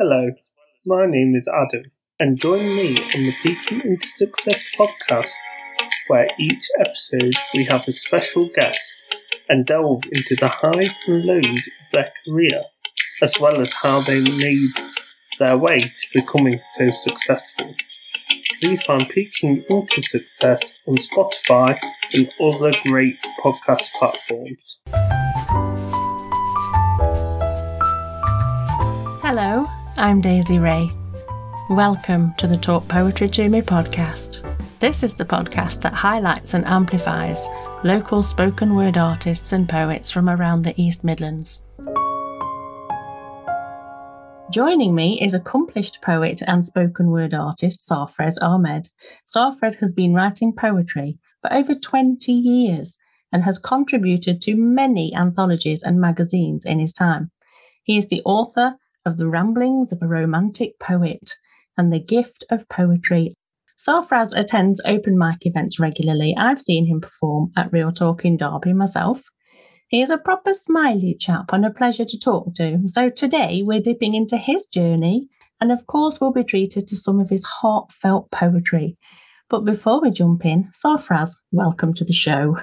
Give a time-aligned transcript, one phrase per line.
[0.00, 0.30] Hello,
[0.86, 1.82] my name is Adam,
[2.20, 5.32] and join me on the Peaking into Success podcast,
[6.06, 8.80] where each episode we have a special guest
[9.48, 12.62] and delve into the highs and lows of their career,
[13.22, 14.70] as well as how they made
[15.40, 17.74] their way to becoming so successful.
[18.60, 21.76] Please find Peaking into Success on Spotify
[22.14, 24.78] and other great podcast platforms.
[29.24, 29.66] Hello,
[30.00, 30.88] I'm Daisy Ray.
[31.68, 34.44] Welcome to the Talk Poetry to Me podcast.
[34.78, 37.48] This is the podcast that highlights and amplifies
[37.82, 41.64] local spoken word artists and poets from around the East Midlands.
[44.52, 48.90] Joining me is accomplished poet and spoken word artist Sarfraz Ahmed.
[49.26, 52.98] Sarfraz has been writing poetry for over 20 years
[53.32, 57.32] and has contributed to many anthologies and magazines in his time.
[57.82, 58.76] He is the author
[59.08, 61.34] of The Ramblings of a Romantic Poet
[61.78, 63.34] and The Gift of Poetry.
[63.78, 66.36] Sarfraz attends open mic events regularly.
[66.38, 69.22] I've seen him perform at Real Talk in Derby myself.
[69.88, 72.80] He is a proper smiley chap and a pleasure to talk to.
[72.84, 75.28] So today we're dipping into his journey
[75.58, 78.98] and of course we'll be treated to some of his heartfelt poetry.
[79.48, 82.58] But before we jump in, Sarfraz, welcome to the show.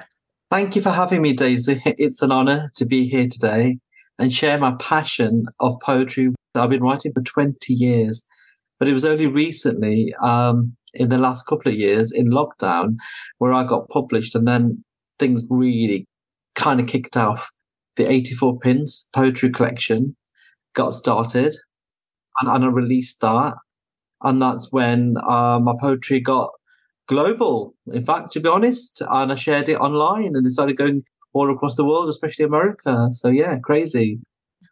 [0.48, 1.82] Thank you for having me, Daisy.
[1.84, 3.80] It's an honour to be here today
[4.18, 6.32] and share my passion of poetry.
[6.54, 8.26] I've been writing for 20 years,
[8.78, 12.96] but it was only recently, um, in the last couple of years in lockdown,
[13.38, 14.82] where I got published and then
[15.18, 16.06] things really
[16.54, 17.50] kind of kicked off.
[17.96, 20.16] The 84 Pins poetry collection
[20.74, 21.54] got started
[22.40, 23.54] and, and I released that.
[24.22, 26.50] And that's when uh, my poetry got
[27.06, 27.74] global.
[27.92, 31.02] In fact, to be honest, and I shared it online and it started going
[31.36, 33.08] all across the world, especially America.
[33.12, 34.20] So yeah, crazy.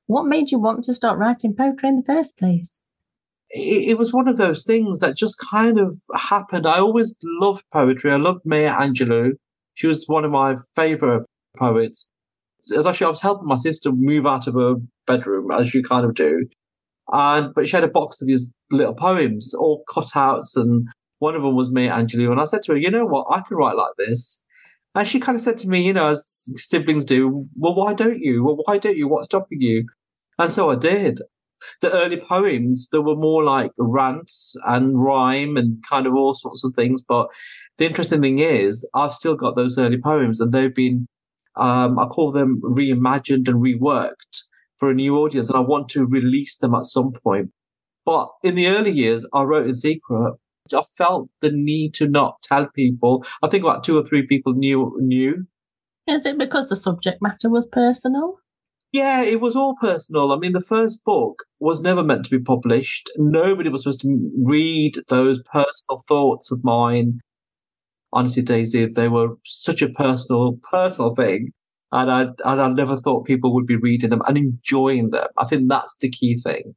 [0.06, 2.84] What made you want to start writing poetry in the first place?
[3.50, 6.66] It, it was one of those things that just kind of happened.
[6.66, 8.12] I always loved poetry.
[8.12, 9.32] I loved Maya Angelou.
[9.74, 11.24] She was one of my favorite
[11.56, 12.10] poets.
[12.74, 14.74] As actually, I was helping my sister move out of her
[15.06, 16.46] bedroom, as you kind of do.
[17.12, 20.88] And but she had a box of these little poems, all cutouts, and
[21.18, 22.30] one of them was Maya Angelou.
[22.30, 23.26] And I said to her, "You know what?
[23.30, 24.42] I can write like this."
[24.94, 28.20] And she kind of said to me, you know, as siblings do, well, why don't
[28.20, 28.44] you?
[28.44, 29.08] Well, why don't you?
[29.08, 29.86] What's stopping you?
[30.38, 31.20] And so I did.
[31.80, 36.64] The early poems, there were more like rants and rhyme and kind of all sorts
[36.64, 37.02] of things.
[37.02, 37.28] But
[37.78, 41.06] the interesting thing is, I've still got those early poems and they've been,
[41.56, 44.42] um, I call them reimagined and reworked
[44.78, 45.48] for a new audience.
[45.48, 47.50] And I want to release them at some point.
[48.04, 50.34] But in the early years, I wrote in secret
[50.72, 53.24] I felt the need to not tell people.
[53.42, 55.46] I think about two or three people knew knew.
[56.06, 58.38] Is it because the subject matter was personal?
[58.92, 60.32] Yeah, it was all personal.
[60.32, 63.10] I mean, the first book was never meant to be published.
[63.16, 67.20] Nobody was supposed to read those personal thoughts of mine.
[68.12, 71.50] Honestly, Daisy, they were such a personal, personal thing.
[71.90, 75.26] And I, and I never thought people would be reading them and enjoying them.
[75.36, 76.74] I think that's the key thing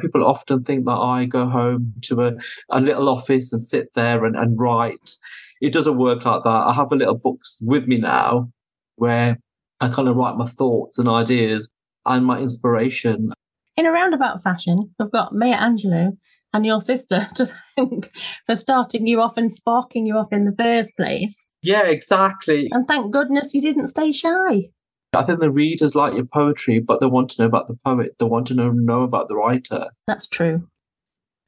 [0.00, 2.32] people often think that I go home to a,
[2.70, 5.16] a little office and sit there and, and write.
[5.60, 6.48] It doesn't work like that.
[6.48, 8.50] I have a little books with me now
[8.96, 9.38] where
[9.80, 11.72] I kind of write my thoughts and ideas
[12.06, 13.32] and my inspiration.
[13.76, 16.16] In a roundabout fashion, we've got Maya Angelou
[16.52, 17.46] and your sister to
[17.76, 18.10] thank
[18.46, 21.52] for starting you off and sparking you off in the first place.
[21.62, 22.68] Yeah, exactly.
[22.72, 24.70] And thank goodness you didn't stay shy.
[25.12, 28.16] I think the readers like your poetry, but they want to know about the poet.
[28.18, 29.90] They want to know, know about the writer.
[30.06, 30.68] That's true.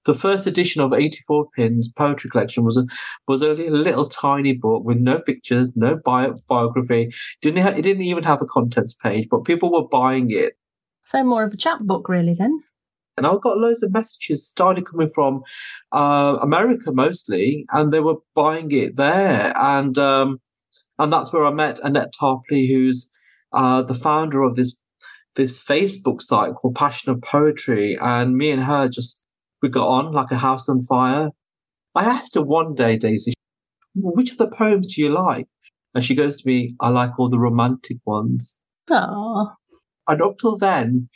[0.04, 2.86] The first edition of 84 Pins Poetry Collection was a,
[3.28, 7.10] was only a little tiny book with no pictures, no bio, biography.
[7.40, 10.54] Didn't ha- it didn't even have a contents page, but people were buying it.
[11.06, 12.64] So more of a chat book, really, then.
[13.16, 15.42] And I got loads of messages started coming from
[15.92, 19.52] uh, America mostly, and they were buying it there.
[19.56, 20.40] And um,
[20.98, 23.12] and that's where I met Annette Tarpley, who's
[23.52, 24.80] uh, the founder of this
[25.34, 29.24] this Facebook site called Passion of Poetry, and me and her just
[29.62, 31.30] we got on like a house on fire.
[31.94, 33.34] I asked her one day, Daisy,
[33.94, 35.46] which of the poems do you like?
[35.94, 38.58] And she goes to me, I like all the romantic ones.
[38.90, 39.52] Aww.
[40.08, 41.08] And up till then,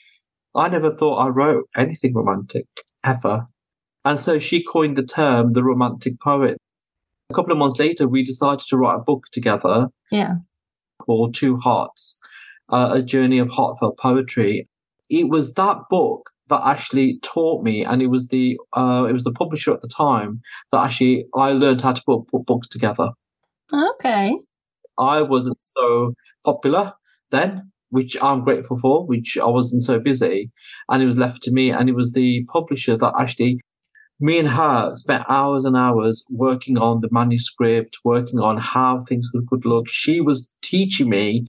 [0.54, 2.66] I never thought I wrote anything romantic
[3.04, 3.48] ever.
[4.04, 6.58] And so she coined the term the romantic poet.
[7.30, 9.88] A couple of months later, we decided to write a book together.
[10.10, 10.36] Yeah.
[11.00, 12.20] Called Two Hearts
[12.68, 14.66] uh, a journey of heartfelt poetry.
[15.08, 19.24] It was that book that actually taught me, and it was the uh, it was
[19.24, 20.40] the publisher at the time
[20.70, 23.10] that actually I learned how to put, put books together.
[23.72, 24.32] Okay.
[24.98, 26.14] I wasn't so
[26.44, 26.94] popular
[27.30, 30.50] then, which I'm grateful for, which I wasn't so busy,
[30.88, 31.70] and it was left to me.
[31.70, 33.60] And it was the publisher that actually,
[34.20, 39.30] me and her spent hours and hours working on the manuscript, working on how things
[39.48, 39.88] could look.
[39.88, 41.46] She was teaching me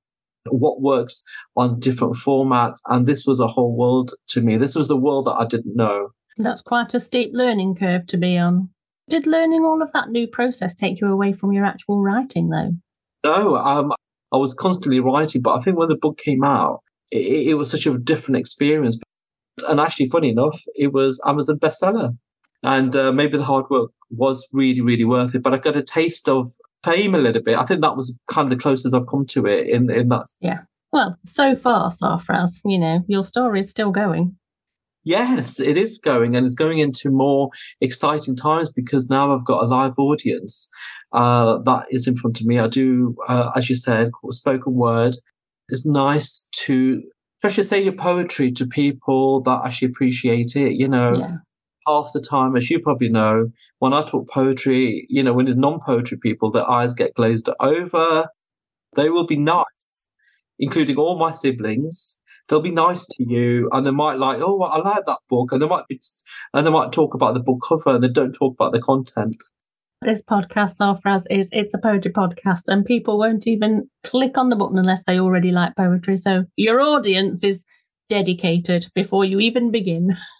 [0.51, 1.23] what works
[1.55, 4.57] on different formats, and this was a whole world to me.
[4.57, 6.09] This was the world that I didn't know.
[6.37, 8.69] That's quite a steep learning curve to be on.
[9.09, 12.71] Did learning all of that new process take you away from your actual writing, though?
[13.23, 13.93] No, um,
[14.33, 17.71] I was constantly writing, but I think when the book came out, it, it was
[17.71, 18.99] such a different experience.
[19.67, 22.17] And actually, funny enough, it was Amazon bestseller.
[22.63, 25.43] And uh, maybe the hard work was really, really worth it.
[25.43, 26.51] But I got a taste of
[26.91, 27.57] fame a little bit.
[27.57, 30.27] I think that was kind of the closest I've come to it in, in that.
[30.39, 30.59] Yeah.
[30.91, 34.37] Well, so far, Sarfraz, you know, your story is still going.
[35.03, 37.49] Yes, it is going, and it's going into more
[37.79, 40.67] exciting times because now I've got a live audience
[41.13, 42.59] uh, that is in front of me.
[42.59, 45.15] I do, uh, as you said, spoken word.
[45.69, 47.01] It's nice to,
[47.41, 50.73] especially say your poetry to people that actually appreciate it.
[50.73, 51.35] You know, Yeah.
[51.87, 55.57] Half the time, as you probably know, when I talk poetry, you know, when there's
[55.57, 58.29] non-poetry people, their eyes get glazed over.
[58.95, 60.07] They will be nice,
[60.59, 62.19] including all my siblings.
[62.47, 65.61] They'll be nice to you, and they might like, oh, I like that book, and
[65.61, 65.99] they might be,
[66.53, 69.43] and they might talk about the book cover, and they don't talk about the content.
[70.01, 74.55] This podcast, Sarfraz, is it's a poetry podcast, and people won't even click on the
[74.55, 76.17] button unless they already like poetry.
[76.17, 77.65] So your audience is
[78.07, 80.15] dedicated before you even begin.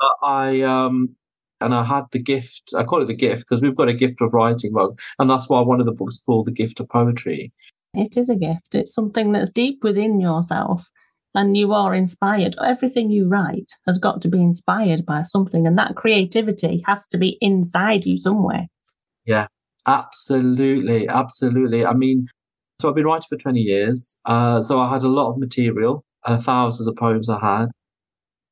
[0.00, 1.16] But I um
[1.60, 2.72] and I had the gift.
[2.76, 5.48] I call it the gift because we've got a gift of writing, well, and that's
[5.48, 7.52] why one of the books is called the gift of poetry.
[7.94, 8.74] It is a gift.
[8.74, 10.88] It's something that's deep within yourself,
[11.34, 12.56] and you are inspired.
[12.64, 17.18] Everything you write has got to be inspired by something, and that creativity has to
[17.18, 18.68] be inside you somewhere.
[19.26, 19.48] Yeah,
[19.86, 21.84] absolutely, absolutely.
[21.84, 22.26] I mean,
[22.80, 24.16] so I've been writing for twenty years.
[24.24, 27.66] Uh, so I had a lot of material, uh, thousands of poems I had.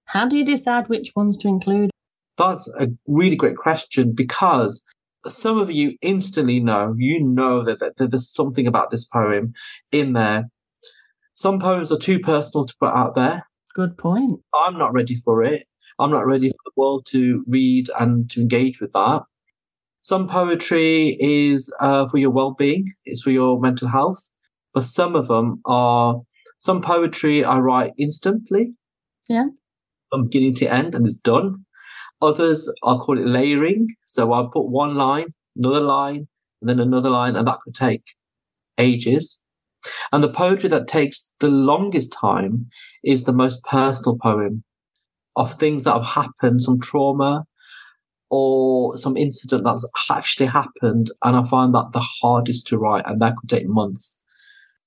[0.09, 1.91] How do you decide which ones to include?
[2.39, 4.83] That's a really great question because
[5.27, 9.53] some of you instantly know, you know that, that, that there's something about this poem
[9.93, 10.49] in there.
[11.35, 13.49] Some poems are too personal to put out there.
[13.75, 14.41] Good point.
[14.55, 15.67] I'm not ready for it.
[15.99, 19.25] I'm not ready for the world to read and to engage with that.
[20.01, 24.31] Some poetry is uh, for your well-being, it's for your mental health,
[24.73, 26.23] but some of them are
[26.59, 28.75] some poetry I write instantly.
[29.29, 29.49] Yeah.
[30.11, 31.65] From beginning to end, and it's done.
[32.21, 36.29] Others I call it layering, so I'll put one line, another line,
[36.61, 38.03] and then another line, and that could take
[38.79, 39.43] ages.
[40.13, 42.69] And the poetry that takes the longest time
[43.05, 44.65] is the most personal poem
[45.37, 47.45] of things that have happened, some trauma
[48.31, 51.09] or some incident that's actually happened.
[51.23, 54.25] And I find that the hardest to write, and that could take months.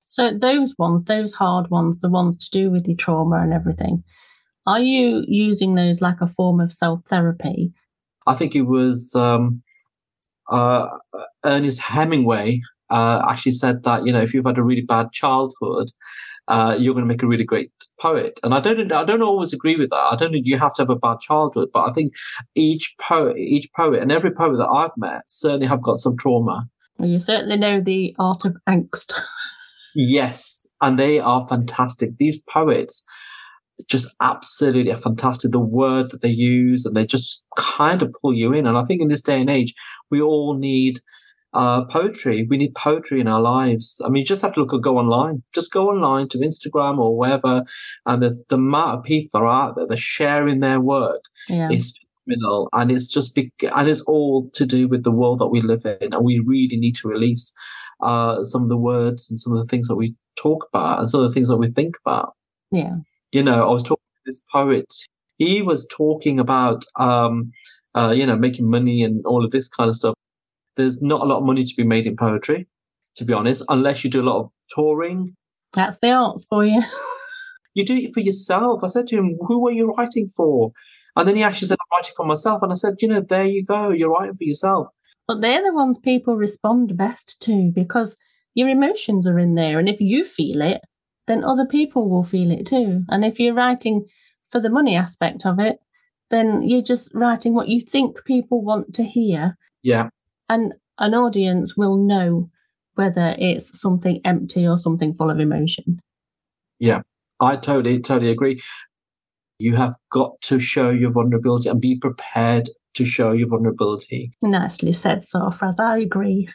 [0.07, 4.03] So those ones, those hard ones, the ones to do with the trauma and everything,
[4.67, 7.73] are you using those like a form of self-therapy?
[8.27, 9.63] I think it was um,
[10.49, 10.87] uh,
[11.43, 12.61] Ernest Hemingway
[12.91, 15.87] uh, actually said that you know if you've had a really bad childhood,
[16.47, 18.39] uh, you're going to make a really great poet.
[18.43, 20.09] And I don't I don't always agree with that.
[20.11, 22.11] I don't think you have to have a bad childhood, but I think
[22.55, 26.67] each poet, each poet, and every poet that I've met certainly have got some trauma.
[26.97, 29.13] Well, you certainly know the art of angst.
[29.93, 32.17] Yes, and they are fantastic.
[32.17, 33.03] These poets
[33.87, 35.51] just absolutely fantastic.
[35.51, 38.65] The word that they use, and they just kind of pull you in.
[38.67, 39.73] And I think in this day and age,
[40.09, 40.99] we all need
[41.53, 42.47] uh, poetry.
[42.49, 44.01] We need poetry in our lives.
[44.05, 45.43] I mean, you just have to look at go online.
[45.53, 47.63] Just go online to Instagram or wherever,
[48.05, 51.69] and the, the amount of people that are out there, they're sharing their work yeah.
[51.69, 52.69] is phenomenal.
[52.73, 55.85] And it's just, be- and it's all to do with the world that we live
[55.85, 56.13] in.
[56.13, 57.53] And we really need to release
[58.01, 61.09] uh, some of the words and some of the things that we talk about and
[61.09, 62.33] some of the things that we think about.
[62.71, 62.95] Yeah.
[63.31, 64.85] You know, I was talking to this poet.
[65.37, 67.51] He was talking about, um,
[67.95, 70.15] uh, you know, making money and all of this kind of stuff.
[70.75, 72.67] There's not a lot of money to be made in poetry,
[73.15, 75.35] to be honest, unless you do a lot of touring.
[75.73, 76.83] That's the arts for you.
[77.73, 78.83] You do it for yourself.
[78.83, 80.71] I said to him, "Who are you writing for?"
[81.15, 83.45] And then he actually said, "I'm writing for myself." And I said, "You know, there
[83.45, 83.91] you go.
[83.91, 84.87] You're writing for yourself."
[85.27, 88.17] But they're the ones people respond best to because
[88.55, 89.79] your emotions are in there.
[89.79, 90.81] And if you feel it,
[91.31, 93.03] then other people will feel it too.
[93.09, 94.05] And if you're writing
[94.49, 95.79] for the money aspect of it,
[96.29, 99.57] then you're just writing what you think people want to hear.
[99.81, 100.09] Yeah,
[100.49, 102.49] And an audience will know
[102.95, 105.99] whether it's something empty or something full of emotion.
[106.79, 107.01] Yeah.
[107.41, 108.61] I totally, totally agree.
[109.57, 114.31] You have got to show your vulnerability and be prepared to show your vulnerability.
[114.41, 115.79] Nicely said, Sarfraz.
[115.79, 116.49] I agree.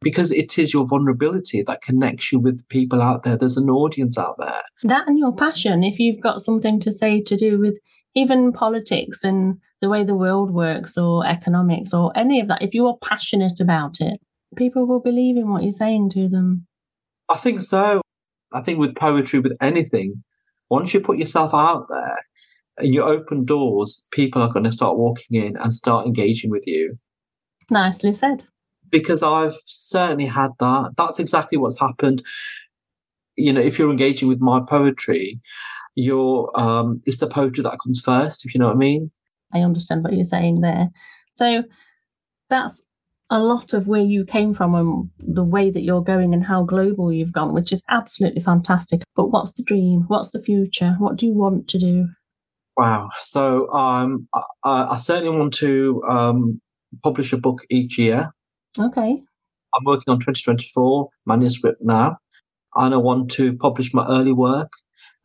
[0.00, 3.36] Because it is your vulnerability that connects you with people out there.
[3.36, 4.62] There's an audience out there.
[4.84, 7.78] That and your passion, if you've got something to say to do with
[8.14, 12.74] even politics and the way the world works or economics or any of that, if
[12.74, 14.20] you are passionate about it,
[14.56, 16.66] people will believe in what you're saying to them.
[17.28, 18.00] I think so.
[18.52, 20.24] I think with poetry, with anything,
[20.70, 22.18] once you put yourself out there
[22.78, 26.66] and you open doors, people are going to start walking in and start engaging with
[26.66, 26.98] you.
[27.70, 28.46] Nicely said
[28.90, 30.92] because I've certainly had that.
[30.96, 32.22] That's exactly what's happened.
[33.36, 35.40] You know, if you're engaging with my poetry,
[35.94, 38.44] you're um, it's the poetry that comes first.
[38.44, 39.10] If you know what I mean.
[39.52, 40.90] I understand what you're saying there.
[41.30, 41.64] So
[42.50, 42.82] that's
[43.30, 46.62] a lot of where you came from and the way that you're going and how
[46.62, 49.02] global you've gone, which is absolutely fantastic.
[49.14, 50.04] But what's the dream?
[50.08, 50.96] What's the future?
[50.98, 52.06] What do you want to do?
[52.76, 53.10] Wow.
[53.18, 54.28] So um,
[54.64, 56.60] I, I certainly want to um,
[57.02, 58.32] publish a book each year.
[58.78, 59.22] Okay.
[59.74, 62.18] I'm working on 2024 manuscript now,
[62.74, 64.72] and I want to publish my early work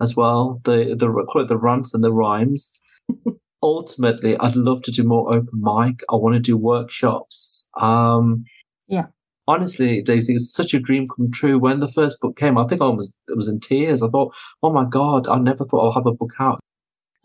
[0.02, 0.60] as well.
[0.64, 2.82] The the call it the rants and the rhymes.
[3.64, 6.04] Ultimately, I'd love to do more open mic.
[6.12, 7.70] I want to do workshops.
[7.80, 8.44] Um,
[8.88, 9.06] yeah.
[9.48, 11.58] Honestly, Daisy, it's such a dream come true.
[11.58, 14.02] When the first book came, I think I was I was in tears.
[14.02, 16.60] I thought, oh my god, I never thought I'll have a book out.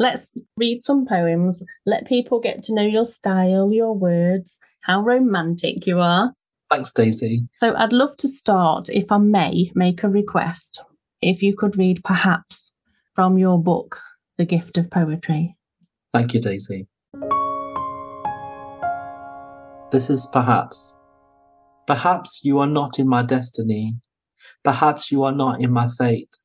[0.00, 1.62] Let's read some poems.
[1.84, 6.34] Let people get to know your style, your words, how romantic you are.
[6.70, 7.48] Thanks, Daisy.
[7.54, 10.84] So I'd love to start, if I may, make a request.
[11.20, 12.74] If you could read perhaps
[13.14, 13.98] from your book,
[14.36, 15.56] The Gift of Poetry.
[16.14, 16.86] Thank you, Daisy.
[19.90, 21.00] This is perhaps.
[21.88, 23.96] Perhaps you are not in my destiny.
[24.62, 26.36] Perhaps you are not in my fate.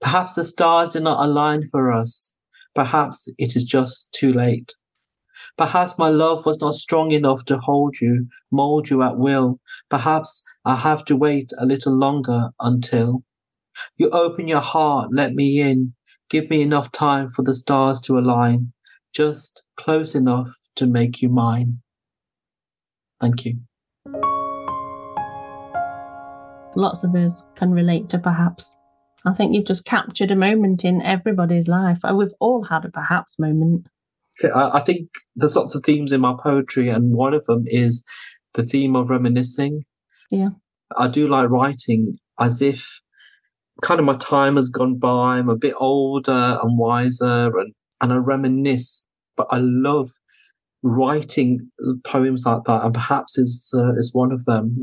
[0.00, 2.34] Perhaps the stars did not align for us.
[2.74, 4.74] Perhaps it is just too late.
[5.56, 9.58] Perhaps my love was not strong enough to hold you, mold you at will.
[9.88, 13.24] Perhaps I have to wait a little longer until
[13.96, 15.94] you open your heart, let me in.
[16.28, 18.72] Give me enough time for the stars to align,
[19.12, 21.80] just close enough to make you mine.
[23.20, 23.60] Thank you.
[26.76, 28.76] Lots of us can relate to perhaps.
[29.26, 32.00] I think you've just captured a moment in everybody's life.
[32.10, 33.86] We've all had a perhaps moment.
[34.54, 38.04] I think there's lots of themes in my poetry, and one of them is
[38.54, 39.84] the theme of reminiscing.
[40.30, 40.50] Yeah.
[40.96, 43.00] I do like writing as if
[43.82, 45.36] kind of my time has gone by.
[45.36, 49.06] I'm a bit older and wiser, and, and I reminisce.
[49.36, 50.10] But I love
[50.82, 51.70] writing
[52.04, 54.80] poems like that, and perhaps is uh, is one of them.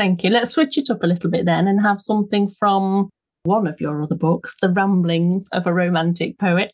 [0.00, 0.30] Thank you.
[0.30, 3.10] Let's switch it up a little bit then and have something from
[3.42, 6.72] one of your other books, The Ramblings of a Romantic Poet.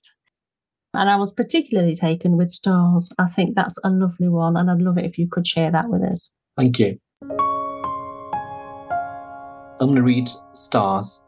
[0.94, 3.08] And I was particularly taken with stars.
[3.18, 5.88] I think that's a lovely one, and I'd love it if you could share that
[5.88, 6.30] with us.
[6.56, 7.00] Thank you.
[9.80, 11.26] I'm going to read stars.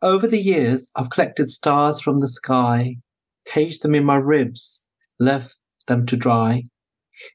[0.00, 2.96] Over the years, I've collected stars from the sky,
[3.46, 4.86] caged them in my ribs,
[5.18, 5.58] left
[5.88, 6.62] them to dry.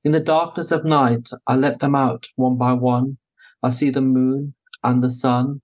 [0.04, 3.20] In the darkness of night, I let them out one by one.
[3.66, 4.54] I see the moon
[4.84, 5.62] and the sun.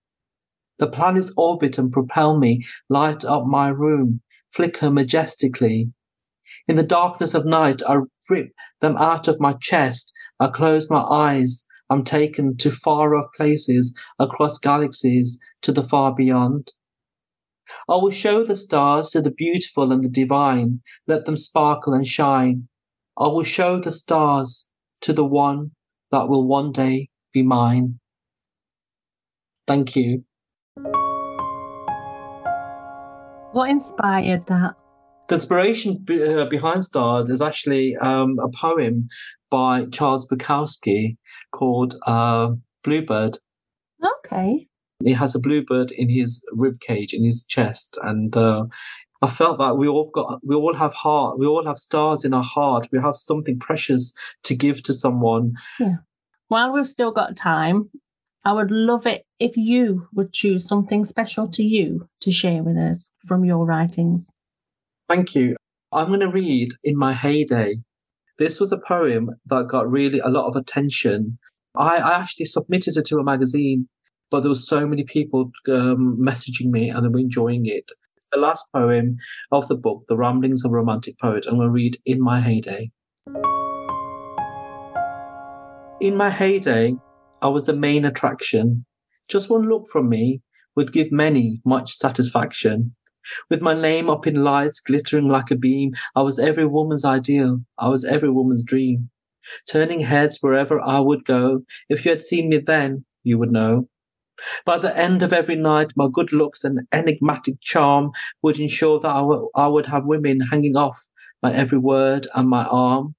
[0.79, 5.91] The planets orbit and propel me, light up my room, flicker majestically.
[6.67, 10.15] In the darkness of night, I rip them out of my chest.
[10.39, 11.63] I close my eyes.
[11.91, 16.74] I'm taken to far off places, across galaxies, to the far beyond.
[17.88, 20.81] I will show the stars to the beautiful and the divine.
[21.05, 22.67] Let them sparkle and shine.
[23.15, 24.70] I will show the stars
[25.01, 25.74] to the one
[26.10, 28.00] that will one day be mine.
[29.68, 30.24] Thank you.
[33.54, 34.76] What inspired that?
[35.28, 39.08] The inspiration uh, behind Stars is actually um, a poem
[39.50, 41.18] by Charles Bukowski
[41.52, 42.52] called uh,
[42.84, 43.38] Bluebird.
[44.26, 44.68] Okay.
[45.04, 48.66] He has a bluebird in his rib cage, in his chest, and uh,
[49.22, 52.34] I felt that we all got, we all have heart, we all have stars in
[52.34, 52.88] our heart.
[52.92, 55.54] We have something precious to give to someone.
[55.80, 55.98] Yeah.
[56.51, 57.91] While we've still got time,
[58.43, 62.75] I would love it if you would choose something special to you to share with
[62.75, 64.34] us from your writings.
[65.08, 65.55] Thank you.
[65.93, 67.77] I'm going to read In My Heyday.
[68.38, 71.38] This was a poem that got really a lot of attention.
[71.77, 73.88] I, I actually submitted it to a magazine,
[74.29, 77.93] but there were so many people um, messaging me and they were enjoying it.
[78.17, 79.15] It's the last poem
[79.53, 81.46] of the book, The Ramblings of a Romantic Poet.
[81.48, 82.91] I'm going to read In My Heyday.
[86.01, 86.96] In my heyday,
[87.43, 88.86] I was the main attraction.
[89.29, 90.41] Just one look from me
[90.75, 92.96] would give many much satisfaction.
[93.51, 97.62] With my name up in lights glittering like a beam, I was every woman's ideal.
[97.77, 99.12] I was every woman's dream.
[99.70, 101.65] turning heads wherever I would go.
[101.88, 103.88] If you had seen me then, you would know.
[104.65, 108.10] By the end of every night, my good looks and enigmatic charm
[108.41, 111.08] would ensure that I, w- I would have women hanging off
[111.43, 113.13] my every word and my arm.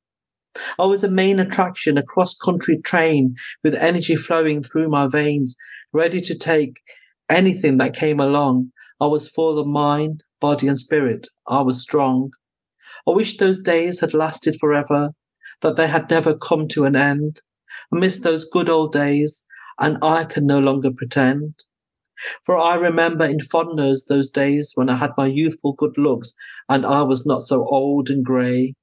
[0.78, 5.56] I was a main attraction, a cross country train with energy flowing through my veins,
[5.92, 6.80] ready to take
[7.28, 8.72] anything that came along.
[9.00, 11.28] I was full of mind, body, and spirit.
[11.48, 12.32] I was strong.
[13.06, 15.10] I wish those days had lasted forever,
[15.60, 17.40] that they had never come to an end.
[17.92, 19.44] I miss those good old days,
[19.80, 21.64] and I can no longer pretend.
[22.44, 26.34] For I remember in fondness those days when I had my youthful good looks
[26.68, 28.74] and I was not so old and grey.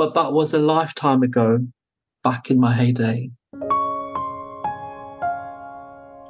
[0.00, 1.58] But that was a lifetime ago,
[2.24, 3.32] back in my heyday.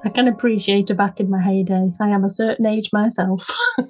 [0.05, 1.93] I can appreciate a back in my heyday.
[2.01, 3.49] I am a certain age myself.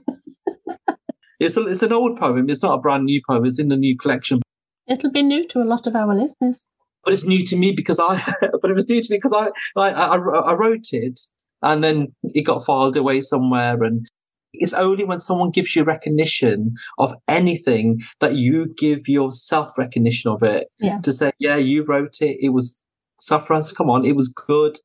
[1.41, 2.51] It's, a, it's an old poem.
[2.51, 3.47] It's not a brand new poem.
[3.47, 4.43] It's in the new collection.
[4.87, 6.71] It'll be new to a lot of our listeners.
[7.03, 8.17] But it's new to me because I.
[8.61, 11.19] but it was new to me because I, I, I, I wrote it,
[11.63, 13.83] and then it got filed away somewhere.
[13.83, 14.07] And
[14.53, 20.43] it's only when someone gives you recognition of anything that you give yourself recognition of
[20.43, 20.69] it.
[20.79, 21.01] Yeah.
[21.01, 22.37] To say, yeah, you wrote it.
[22.41, 22.83] It was
[23.21, 23.75] Sarfraz.
[23.75, 24.79] Come on, it was good.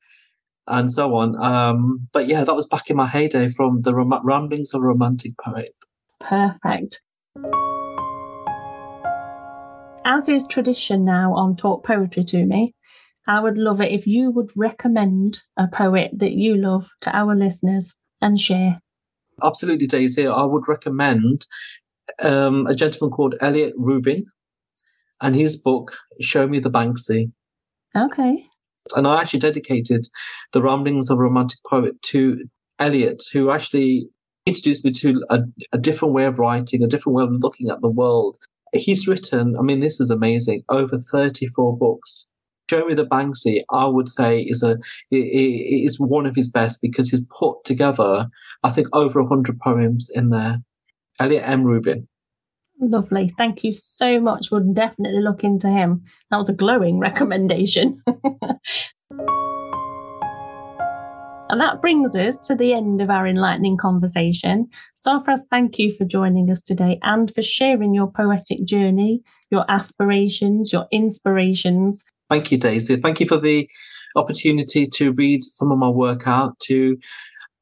[0.67, 1.41] And so on.
[1.43, 4.85] Um, but yeah, that was back in my heyday from the rom- ramblings of a
[4.85, 5.75] romantic poet.
[6.19, 7.01] Perfect.
[10.05, 12.73] As is tradition now on Talk Poetry to me,
[13.27, 17.35] I would love it if you would recommend a poet that you love to our
[17.35, 18.81] listeners and share.
[19.43, 20.27] Absolutely, Daisy.
[20.27, 21.45] I would recommend
[22.21, 24.25] um, a gentleman called Elliot Rubin
[25.21, 27.31] and his book, Show Me the Banksy.
[27.95, 28.45] Okay.
[28.95, 30.07] And I actually dedicated
[30.51, 32.45] the Ramblings of a Romantic Poet to
[32.79, 34.09] Elliot, who actually
[34.45, 35.41] introduced me to a,
[35.73, 38.37] a different way of writing, a different way of looking at the world.
[38.73, 42.29] He's written, I mean, this is amazing, over 34 books.
[42.71, 44.77] Me the Banksy, I would say, is a
[45.11, 48.27] is one of his best because he's put together,
[48.63, 50.61] I think, over 100 poems in there.
[51.19, 51.63] Elliot M.
[51.63, 52.07] Rubin.
[52.79, 53.29] Lovely.
[53.37, 54.47] Thank you so much.
[54.51, 56.03] We'll definitely look into him.
[56.31, 58.01] That was a glowing recommendation.
[61.47, 64.67] And that brings us to the end of our enlightening conversation.
[64.97, 70.73] Sarfraz, thank you for joining us today and for sharing your poetic journey, your aspirations,
[70.73, 72.03] your inspirations.
[72.29, 72.95] Thank you, Daisy.
[72.95, 73.69] Thank you for the
[74.15, 76.97] opportunity to read some of my work out, to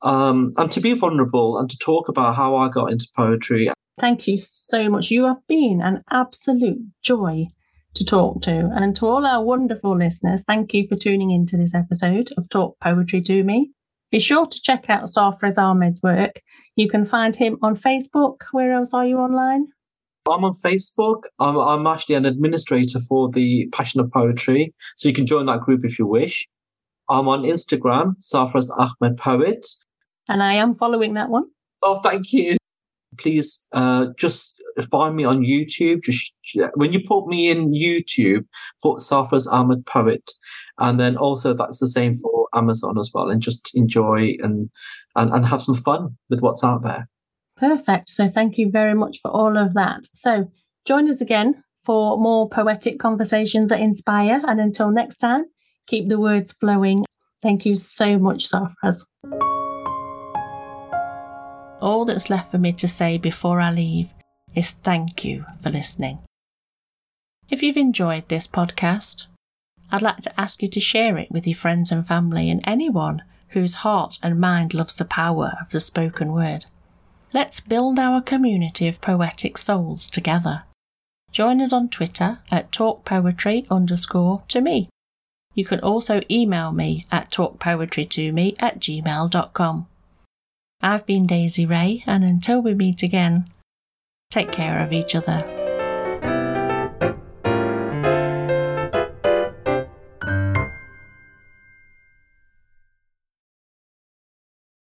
[0.04, 3.69] um, and to be vulnerable and to talk about how I got into poetry.
[3.99, 5.12] Thank you so much.
[5.12, 7.47] You have been an absolute joy
[7.95, 8.69] to talk to.
[8.73, 12.80] And to all our wonderful listeners, thank you for tuning into this episode of Talk
[12.80, 13.71] Poetry to Me.
[14.12, 16.41] Be sure to check out Sarfraz Ahmed's work.
[16.76, 18.41] You can find him on Facebook.
[18.52, 19.67] Where else are you online?
[20.30, 21.24] I'm on Facebook.
[21.40, 25.62] I'm, I'm actually an administrator for the Passion of Poetry, so you can join that
[25.62, 26.48] group if you wish.
[27.10, 29.68] I'm on Instagram, Sarfraz Ahmed Poet.
[30.30, 31.46] And I am following that one.
[31.82, 32.56] Oh, thank you.
[33.18, 36.02] Please uh, just find me on YouTube.
[36.04, 36.34] Just
[36.76, 38.46] when you put me in YouTube,
[38.82, 40.32] put Sarfraz Ahmed Poet,
[40.80, 43.30] and then also that's the same for Amazon as well.
[43.30, 44.70] And just enjoy and
[45.16, 47.10] and, and have some fun with what's out there.
[47.63, 48.10] Perfect.
[48.10, 50.06] So thank you very much for all of that.
[50.12, 50.52] So
[50.84, 54.41] join us again for more poetic conversations that inspire.
[54.45, 55.45] And until next time,
[55.88, 57.06] keep the words flowing.
[57.41, 59.06] Thank you so much, Sarfraz.
[61.80, 64.10] All that's left for me to say before I leave
[64.54, 66.19] is thank you for listening.
[67.49, 69.28] If you've enjoyed this podcast,
[69.89, 73.23] I'd like to ask you to share it with your friends and family and anyone
[73.49, 76.65] whose heart and mind loves the power of the spoken word.
[77.34, 80.63] Let's build our community of poetic souls together.
[81.32, 84.86] Join us on Twitter at talkpoetry underscore to me.
[85.56, 89.88] You can also email me at talkpoetrytome at gmail.com.
[90.82, 93.46] I've been Daisy Ray, and until we meet again,
[94.30, 95.62] take care of each other.